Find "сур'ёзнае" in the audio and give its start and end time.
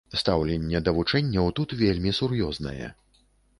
2.23-2.93